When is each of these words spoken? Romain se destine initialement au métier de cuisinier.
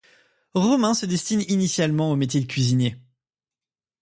Romain 0.55 0.95
se 0.95 1.05
destine 1.05 1.41
initialement 1.47 2.09
au 2.11 2.15
métier 2.15 2.41
de 2.41 2.47
cuisinier. 2.47 2.95